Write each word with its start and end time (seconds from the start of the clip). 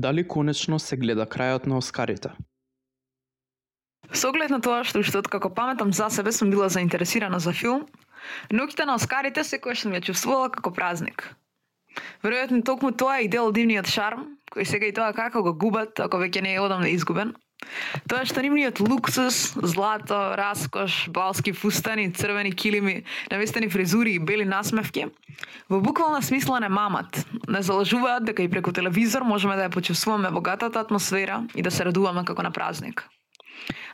Дали 0.00 0.22
конечно 0.28 0.78
се 0.80 0.96
гледа 0.96 1.26
крајот 1.28 1.66
на 1.68 1.76
Оскарите? 1.76 2.30
Со 4.16 4.30
оглед 4.30 4.48
на 4.48 4.60
тоа 4.64 4.80
што 4.88 5.02
уште 5.04 5.18
откако 5.20 5.50
паметам 5.52 5.92
за 5.92 6.08
себе 6.08 6.32
сум 6.32 6.48
била 6.50 6.68
заинтересирана 6.72 7.36
за 7.36 7.52
филм, 7.52 7.84
ноќите 8.48 8.86
на 8.88 8.94
Оскарите 8.96 9.44
секогаш 9.44 9.82
сум 9.84 9.92
ја 9.92 10.00
чувствувала 10.00 10.48
како 10.54 10.72
празник. 10.72 11.26
Веројатно 12.24 12.64
токму 12.64 12.94
тоа 12.96 13.18
е 13.20 13.26
и 13.26 13.28
дел 13.28 13.50
од 13.50 13.58
дивниот 13.60 13.92
шарм, 13.92 14.24
кој 14.48 14.64
сега 14.72 14.88
и 14.88 14.96
тоа 14.96 15.12
како 15.12 15.44
го 15.44 15.52
губат, 15.52 16.00
ако 16.00 16.16
веќе 16.24 16.46
не 16.48 16.54
е 16.56 16.64
одамна 16.64 16.88
изгубен. 16.88 17.36
Тоа 18.08 18.24
што 18.26 18.42
нивниот 18.42 18.80
луксус, 18.82 19.52
злато, 19.54 20.34
раскош, 20.38 21.08
балски 21.12 21.52
фустани, 21.52 22.08
црвени 22.12 22.52
килими, 22.52 23.04
навестени 23.30 23.68
фризури 23.68 24.16
и 24.16 24.18
бели 24.18 24.44
насмевки, 24.44 25.06
во 25.68 25.80
буквална 25.80 26.22
смисла 26.22 26.60
не 26.60 26.68
мамат. 26.68 27.24
Не 27.48 27.62
залажуваат 27.62 28.24
дека 28.24 28.42
и 28.42 28.50
преку 28.50 28.72
телевизор 28.72 29.22
можеме 29.22 29.56
да 29.56 29.68
ја 29.68 29.74
почувствуваме 29.74 30.30
богатата 30.30 30.80
атмосфера 30.80 31.44
и 31.54 31.62
да 31.62 31.70
се 31.70 31.84
радуваме 31.84 32.24
како 32.24 32.42
на 32.42 32.50
празник. 32.50 33.06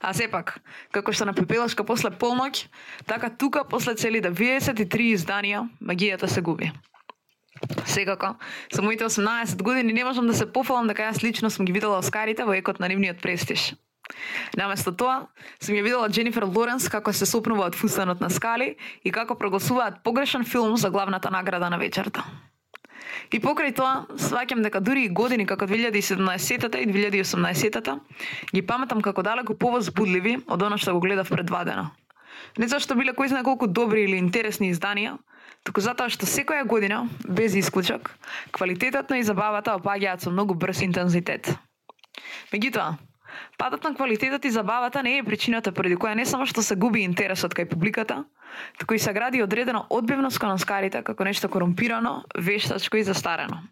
А 0.01 0.13
сепак, 0.15 0.61
како 0.93 1.13
што 1.13 1.27
на 1.27 1.35
пепелашка 1.35 1.85
после 1.85 2.11
полноќ, 2.11 2.67
така 3.07 3.31
тука 3.31 3.65
после 3.69 3.95
цели 3.95 4.23
93 4.23 5.13
изданија, 5.17 5.67
магијата 5.83 6.31
се 6.31 6.41
губи. 6.41 6.73
Секако, 7.87 8.37
со 8.73 8.83
моите 8.83 9.05
18 9.05 9.63
години 9.63 9.93
не 9.93 10.05
можам 10.05 10.27
да 10.27 10.35
се 10.35 10.47
пофалам 10.47 10.89
дека 10.89 11.09
јас 11.09 11.23
лично 11.23 11.51
сум 11.51 11.67
ги 11.67 11.73
видела 11.73 11.99
Оскарите 11.99 12.45
во 12.45 12.55
екот 12.55 12.81
на 12.81 12.89
нивниот 12.89 13.23
престиж. 13.23 13.75
Наместо 14.57 14.93
тоа, 14.93 15.29
сум 15.61 15.77
ја 15.77 15.83
видела 15.83 16.09
Дженифер 16.09 16.45
Лоренс 16.45 16.89
како 16.89 17.13
се 17.13 17.27
сопнува 17.27 17.67
од 17.67 17.75
фустанот 17.75 18.21
на 18.21 18.31
скали 18.31 18.77
и 19.03 19.11
како 19.11 19.35
прогласуваат 19.35 20.03
погрешен 20.05 20.45
филм 20.45 20.77
за 20.77 20.91
главната 20.91 21.31
награда 21.31 21.71
на 21.71 21.79
вечерта. 21.79 22.25
И 23.33 23.41
покрај 23.43 23.75
тоа, 23.75 24.07
сваќам 24.15 24.63
дека 24.63 24.81
дури 24.81 25.07
и 25.07 25.09
години 25.09 25.47
како 25.47 25.67
2017-та 25.67 26.79
и 26.79 26.87
2018-та 26.87 27.99
ги 28.53 28.63
паметам 28.63 29.03
како 29.03 29.23
далеку 29.23 29.57
повозбудливи 29.59 30.39
од 30.47 30.63
она 30.63 30.79
што 30.79 30.95
го 30.95 31.01
гледав 31.01 31.31
предвадено. 31.31 31.91
Не 32.59 32.69
зашто 32.69 32.95
биле 32.95 33.15
кои 33.17 33.29
знае 33.29 33.45
колку 33.45 33.67
добри 33.67 34.05
или 34.05 34.21
интересни 34.21 34.71
изданија, 34.73 35.17
туку 35.65 35.81
затоа 35.81 36.09
што 36.13 36.27
секоја 36.27 36.65
година, 36.65 37.09
без 37.25 37.55
исклучок, 37.55 38.13
квалитетот 38.53 39.11
на 39.11 39.19
и 39.19 39.27
забавата 39.27 39.75
опаѓаат 39.77 40.23
со 40.23 40.31
многу 40.31 40.55
брз 40.55 40.83
интензитет. 40.87 41.53
Меѓутоа, 42.53 42.97
падот 43.59 43.85
на 43.85 43.95
квалитетот 43.95 44.45
и 44.45 44.51
забавата 44.51 45.03
не 45.03 45.19
е 45.19 45.25
причината 45.25 45.73
поради 45.73 45.97
која 45.97 46.15
не 46.15 46.27
само 46.27 46.47
што 46.47 46.63
се 46.63 46.77
губи 46.77 47.03
интересот 47.03 47.55
кај 47.55 47.69
публиката, 47.71 48.25
туку 48.79 48.95
и 48.95 48.99
се 48.99 49.13
гради 49.13 49.43
одредено 49.43 49.87
одбивност 49.91 50.39
кон 50.39 50.55
оскарите 50.55 51.03
како 51.03 51.25
нешто 51.25 51.49
корумпирано, 51.49 52.23
вештачко 52.35 52.97
и 52.97 53.05
застарено. 53.05 53.63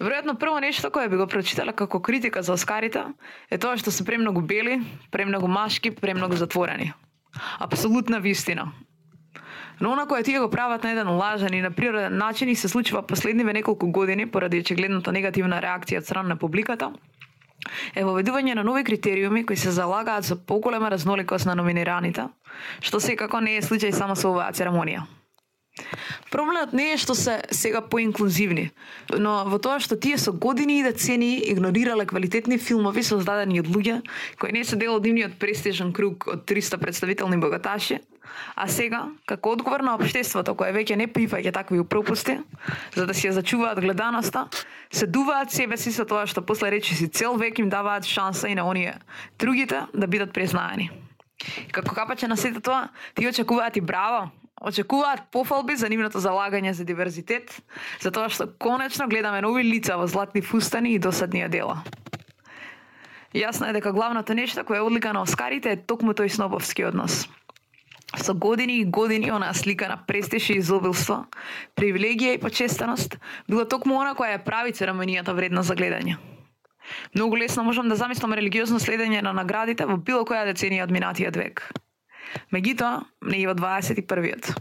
Веројатно 0.00 0.38
прво 0.40 0.60
нешто 0.64 0.88
кое 0.90 1.08
би 1.12 1.18
го 1.20 1.26
прочитала 1.28 1.74
како 1.76 2.00
критика 2.00 2.42
за 2.42 2.54
Оскарите 2.56 3.04
е 3.50 3.58
тоа 3.60 3.76
што 3.76 3.92
се 3.92 4.04
премногу 4.04 4.40
бели, 4.40 4.80
премногу 5.12 5.48
машки, 5.48 5.90
премногу 5.90 6.40
затворени. 6.40 6.94
Апсолутна 7.58 8.20
вистина. 8.20 8.72
Но 9.80 9.92
она 9.92 10.06
која 10.06 10.24
тие 10.24 10.40
го 10.40 10.50
прават 10.50 10.84
на 10.84 10.92
еден 10.92 11.08
лажен 11.16 11.54
и 11.54 11.60
на 11.60 11.70
природен 11.70 12.16
начин 12.16 12.48
и 12.48 12.56
се 12.56 12.68
случува 12.68 13.02
последниве 13.02 13.52
неколку 13.52 13.86
години 13.86 14.26
поради 14.26 14.60
очигледната 14.60 15.12
негативна 15.12 15.60
реакција 15.60 15.98
од 15.98 16.04
страна 16.04 16.34
на 16.34 16.36
публиката, 16.36 16.92
е 17.94 18.04
воведување 18.04 18.54
на 18.54 18.64
нови 18.64 18.84
критериуми 18.84 19.44
кои 19.46 19.56
се 19.56 19.70
залагаат 19.70 20.24
за 20.24 20.36
поголема 20.36 20.90
разноликост 20.90 21.46
на 21.46 21.54
номинираните, 21.54 22.28
што 22.80 23.00
секако 23.00 23.40
не 23.40 23.56
е 23.56 23.64
случај 23.64 23.92
само 23.96 24.16
со 24.16 24.32
оваа 24.32 24.52
церемонија. 24.52 25.06
Проблемот 26.30 26.72
не 26.72 26.92
е 26.92 26.98
што 27.00 27.14
се 27.14 27.40
сега 27.54 27.80
поинклузивни, 27.80 28.70
но 29.16 29.44
во 29.48 29.58
тоа 29.62 29.80
што 29.82 29.96
тие 29.96 30.18
со 30.18 30.32
години 30.32 30.80
и 30.80 30.84
децени 30.86 31.40
игнорирале 31.50 32.06
квалитетни 32.06 32.58
филмови 32.58 33.02
создадени 33.06 33.62
од 33.62 33.70
луѓе 33.70 34.00
кои 34.38 34.52
не 34.52 34.64
се 34.64 34.76
дел 34.76 34.98
од 34.98 35.06
нивниот 35.06 35.38
престижен 35.40 35.92
круг 35.96 36.28
од 36.30 36.44
300 36.46 36.78
представителни 36.82 37.38
богаташи, 37.40 38.00
а 38.54 38.68
сега, 38.68 39.08
како 39.26 39.54
одговор 39.56 39.82
на 39.82 39.94
општеството 39.98 40.54
кое 40.54 40.72
веќе 40.74 40.98
не 41.00 41.08
прифаќа 41.10 41.52
такви 41.54 41.82
пропусти, 41.84 42.38
за 42.94 43.06
да 43.06 43.14
си 43.14 43.28
ја 43.28 43.36
зачуваат 43.40 43.80
гледаноста, 43.82 44.46
се 44.90 45.06
дуваат 45.06 45.50
себе 45.50 45.78
си 45.80 45.92
со 45.92 46.04
тоа 46.04 46.26
што 46.30 46.44
после 46.46 46.70
речи 46.70 46.94
си 46.94 47.08
цел 47.08 47.38
век 47.40 47.58
им 47.58 47.70
даваат 47.70 48.04
шанса 48.04 48.48
и 48.48 48.54
на 48.54 48.66
оние 48.66 48.98
другите 49.38 49.86
да 49.94 50.06
бидат 50.06 50.32
признаени. 50.32 50.90
Како 51.72 51.94
капаче 51.94 52.28
на 52.28 52.36
сето 52.36 52.60
тоа, 52.60 52.88
ти 53.14 53.26
очекуваат 53.28 53.76
и 53.76 53.80
браво, 53.80 54.28
очекуваат 54.60 55.30
пофалби 55.32 55.76
за 55.76 55.88
нивното 55.88 56.20
залагање 56.20 56.72
за 56.76 56.84
диверзитет, 56.84 57.50
за 58.00 58.12
тоа 58.12 58.28
што 58.28 58.46
конечно 58.60 59.08
гледаме 59.08 59.40
нови 59.40 59.64
лица 59.64 59.96
во 59.96 60.06
златни 60.06 60.42
фустани 60.42 60.94
и 60.94 60.98
досадни 60.98 61.48
дела. 61.48 61.80
Јасно 63.34 63.70
е 63.70 63.72
дека 63.72 63.92
главното 63.92 64.34
нешто 64.34 64.64
кое 64.64 64.78
е 64.78 64.82
одлика 64.82 65.12
на 65.12 65.22
Оскарите 65.22 65.72
е 65.72 65.80
токму 65.80 66.12
тој 66.12 66.28
снобовски 66.28 66.84
однос. 66.84 67.28
Со 68.18 68.34
години 68.34 68.80
и 68.82 68.84
години 68.84 69.30
она 69.30 69.54
слика 69.54 69.88
на 69.88 69.96
престиж 70.06 70.50
и 70.50 70.58
изобилство, 70.58 71.26
привилегија 71.78 72.34
и 72.34 72.40
почестеност, 72.42 73.18
била 73.48 73.64
токму 73.64 74.00
она 74.02 74.16
која 74.18 74.34
ја 74.34 74.44
прави 74.44 74.74
церемонијата 74.74 75.32
вредна 75.32 75.62
за 75.62 75.78
гледање. 75.78 76.18
Многу 77.14 77.38
лесно 77.38 77.62
можам 77.62 77.88
да 77.88 77.96
замислам 77.96 78.34
религиозно 78.34 78.80
следење 78.82 79.22
на 79.22 79.32
наградите 79.32 79.86
во 79.86 79.96
било 79.96 80.26
која 80.26 80.42
деценија 80.50 80.84
од 80.84 80.90
минатиот 80.90 81.36
век. 81.36 81.62
Меѓутоа, 82.52 83.04
не 83.22 83.42
и 83.42 83.46
во 83.46 83.54
21-виот. 83.54 84.54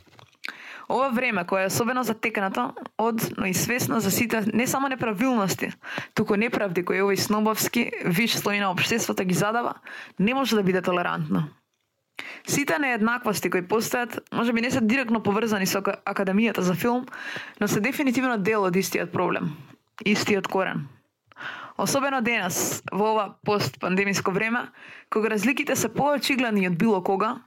Ова 0.89 1.09
време 1.09 1.45
кое 1.45 1.63
е 1.63 1.69
особено 1.69 2.03
затекнато 2.03 2.73
од, 2.97 3.21
но 3.37 3.45
и 3.45 3.53
свесно 3.53 3.99
за 3.99 4.11
сите 4.11 4.41
не 4.53 4.67
само 4.67 4.89
неправилности, 4.89 5.69
туку 6.13 6.33
неправди 6.35 6.81
кои 6.81 7.03
овој 7.05 7.15
снобовски 7.21 8.09
виш 8.09 8.39
слој 8.41 8.57
на 8.57 8.71
општеството 8.73 9.21
ги 9.23 9.37
задава, 9.37 9.77
не 10.17 10.33
може 10.33 10.57
да 10.57 10.63
биде 10.63 10.81
толерантно. 10.81 11.45
Сите 12.47 12.79
нееднаквости 12.81 13.49
кои 13.53 13.61
постојат, 13.61 14.17
може 14.33 14.53
би 14.53 14.61
не 14.61 14.71
се 14.71 14.81
директно 14.81 15.21
поврзани 15.21 15.69
со 15.69 15.81
Академијата 15.81 16.65
за 16.65 16.73
филм, 16.73 17.05
но 17.59 17.67
се 17.67 17.79
дефинитивно 17.79 18.37
дел 18.37 18.65
од 18.65 18.75
истиот 18.75 19.11
проблем, 19.13 19.53
истиот 20.05 20.47
корен. 20.47 20.87
Особено 21.77 22.21
денес, 22.21 22.81
во 22.91 23.13
ова 23.13 23.35
постпандемиско 23.45 24.31
време, 24.31 24.71
кога 25.09 25.29
разликите 25.29 25.75
се 25.75 25.93
поочигледни 25.93 26.67
од 26.67 26.75
било 26.77 27.03
кога, 27.03 27.43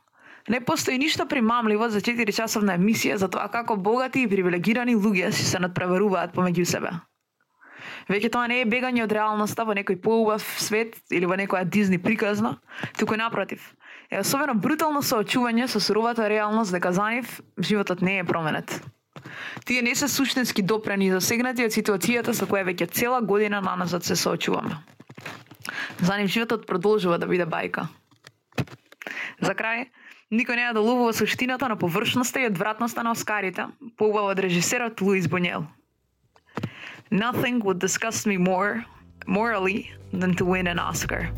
Не 0.49 0.61
постои 0.61 0.99
ништо 0.99 1.27
примамливо 1.29 1.89
за 1.89 2.01
4 2.01 2.35
часовна 2.35 2.75
емисија 2.79 3.15
за 3.15 3.29
тоа 3.31 3.49
како 3.49 3.77
богати 3.77 4.23
и 4.23 4.29
привилегирани 4.29 4.97
луѓе 4.97 5.31
си 5.31 5.45
се 5.47 5.59
надпреваруваат 5.63 6.35
помеѓу 6.35 6.65
себе. 6.65 6.91
Веќе 8.11 8.31
тоа 8.35 8.49
не 8.51 8.63
е 8.63 8.67
бегање 8.67 9.05
од 9.05 9.13
реалноста 9.15 9.65
во 9.65 9.77
некој 9.79 10.01
поубав 10.03 10.43
свет 10.59 10.97
или 11.11 11.27
во 11.27 11.39
некоја 11.39 11.65
Дизни 11.65 11.99
приказна, 12.03 12.57
туку 12.99 13.17
напротив. 13.17 13.63
Е 14.11 14.21
особено 14.21 14.55
брутално 14.55 15.03
соочување 15.03 15.69
со 15.69 15.81
суровата 15.81 16.29
реалност 16.29 16.75
дека 16.75 16.93
за 16.93 17.09
нив 17.15 17.41
животот 17.59 18.03
не 18.03 18.19
е 18.19 18.25
променет. 18.25 18.83
Тие 19.65 19.83
не 19.83 19.95
се 19.95 20.09
суштински 20.09 20.63
допрени 20.63 21.07
и 21.07 21.13
засегнати 21.15 21.65
од 21.65 21.75
ситуацијата 21.75 22.35
со 22.35 22.47
која 22.51 22.67
веќе 22.67 22.91
цела 22.91 23.21
година 23.21 23.61
наназад 23.63 24.05
се 24.05 24.17
соочуваме. 24.17 24.83
За 26.03 26.19
нив 26.19 26.31
животот 26.31 26.67
продолжува 26.67 27.19
да 27.19 27.27
биде 27.27 27.47
бајка. 27.47 27.87
За 29.41 29.55
крај, 29.55 29.87
Никој 30.31 30.57
не 30.57 30.65
ја 30.69 30.75
доловува 30.77 31.13
суштината 31.13 31.69
на 31.69 31.77
површноста 31.77 32.41
и 32.41 32.47
одвратноста 32.47 33.03
на 33.03 33.13
Оскарите, 33.13 33.67
поубава 33.97 34.33
од 34.33 34.39
режисерот 34.39 35.01
Луис 35.01 35.29
Бонел. 35.29 35.67
Nothing 37.11 37.61
would 37.65 37.79
disgust 37.79 38.27
me 38.27 38.39
more 38.39 38.85
morally 39.27 39.91
than 40.13 40.35
to 40.37 40.45
win 40.45 40.67
an 40.67 40.79
Oscar. 40.79 41.29